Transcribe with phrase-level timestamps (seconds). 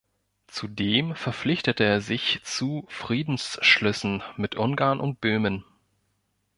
[0.47, 5.63] Zudem verpflichtete er sich zu Friedensschlüssen mit Ungarn und Böhmen.